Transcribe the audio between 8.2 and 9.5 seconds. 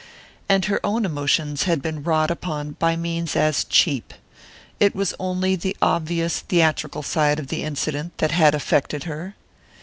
had affected her.